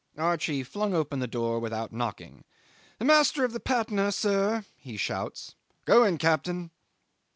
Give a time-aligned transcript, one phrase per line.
[0.17, 2.43] Archie flung open the door without knocking.
[2.97, 5.53] "The master of the Patna, sir," he shouts.
[5.85, 6.71] "Go in, captain."